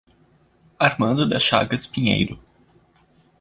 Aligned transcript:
Armando 0.79 1.27
Das 1.29 1.43
Chagas 1.43 1.85
Pinheiro 1.87 2.39